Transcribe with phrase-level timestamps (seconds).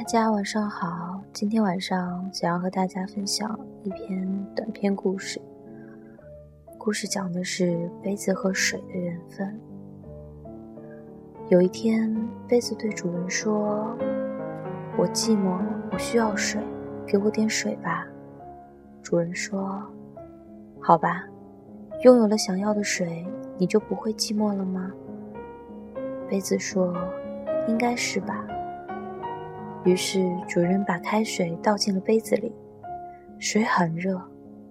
[0.00, 5.38] 大家晚上好，今天晚上想要和大家分享一篇短篇故事。
[6.78, 9.60] 故事讲的是杯子和水的缘分。
[11.50, 12.10] 有一天，
[12.48, 13.94] 杯子对主人说
[14.96, 15.60] ：“我寂寞，
[15.92, 16.62] 我需要水，
[17.06, 18.06] 给我点水吧。”
[19.04, 19.82] 主人说
[20.80, 21.26] ：“好吧，
[22.04, 23.26] 拥有了想要的水，
[23.58, 24.90] 你就不会寂寞了吗？”
[26.26, 26.96] 杯子说
[27.68, 28.46] ：“应该是吧。”
[29.84, 32.52] 于是主人把开水倒进了杯子里，
[33.38, 34.20] 水很热，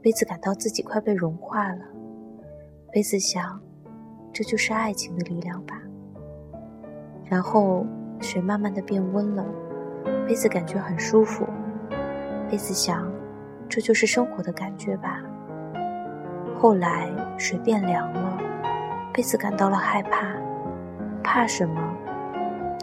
[0.00, 1.80] 杯子感到自己快被融化了。
[2.92, 3.60] 杯子想，
[4.32, 5.80] 这就是爱情的力量吧。
[7.24, 7.84] 然后
[8.20, 9.44] 水慢慢的变温了，
[10.26, 11.44] 杯子感觉很舒服。
[12.48, 13.10] 杯子想，
[13.68, 15.20] 这就是生活的感觉吧。
[16.54, 18.38] 后来水变凉了，
[19.12, 20.36] 杯子感到了害怕，
[21.24, 21.96] 怕什么？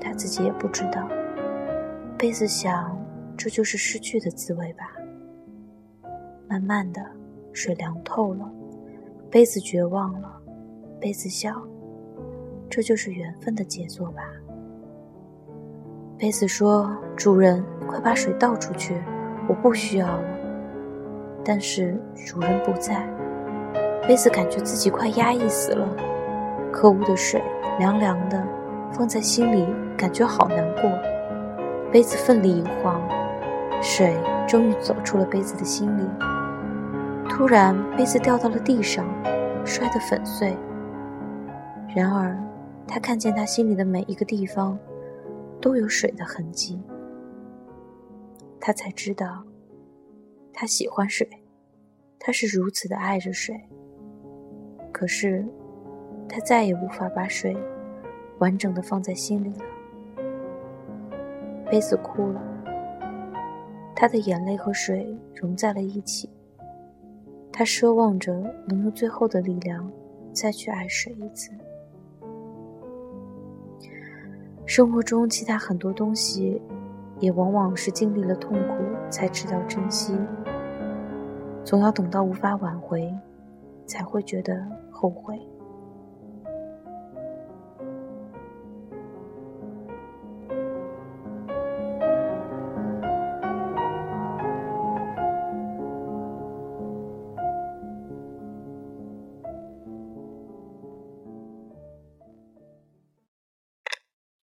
[0.00, 1.06] 他自己也不知道。
[2.18, 3.00] 杯子想，
[3.36, 4.90] 这就是失去的滋味吧。
[6.48, 7.00] 慢慢的，
[7.52, 8.50] 水凉透了，
[9.30, 10.28] 杯子绝望了。
[11.00, 11.62] 杯子想，
[12.68, 14.22] 这就是缘分的杰作吧。
[16.18, 19.00] 杯子说：“主人，快把水倒出去，
[19.48, 20.24] 我不需要了。”
[21.46, 21.96] 但是
[22.26, 23.06] 主人不在，
[24.08, 25.88] 杯子感觉自己快压抑死了。
[26.72, 27.40] 可恶的水，
[27.78, 28.44] 凉凉的，
[28.92, 29.64] 放在心里
[29.96, 31.07] 感觉好难过。
[31.90, 33.00] 杯子奋力一晃，
[33.80, 34.14] 水
[34.46, 36.02] 终于走出了杯子的心里。
[37.30, 39.06] 突然，杯子掉到了地上，
[39.64, 40.54] 摔得粉碎。
[41.96, 42.38] 然而，
[42.86, 44.78] 他看见他心里的每一个地方
[45.62, 46.78] 都有水的痕迹。
[48.60, 49.42] 他才知道，
[50.52, 51.26] 他喜欢水，
[52.18, 53.58] 他是如此的爱着水。
[54.92, 55.42] 可是，
[56.28, 57.56] 他再也无法把水
[58.40, 59.64] 完整的放在心里了。
[61.70, 62.40] 杯子哭了，
[63.94, 66.30] 他的眼泪和水融在了一起。
[67.52, 68.32] 他奢望着
[68.66, 69.90] 能用最后的力量
[70.32, 71.50] 再去爱水一次。
[74.64, 76.60] 生活中，其他很多东西，
[77.18, 80.16] 也往往是经历了痛苦才知道珍惜。
[81.64, 83.12] 总要等到无法挽回，
[83.86, 85.38] 才会觉得后悔。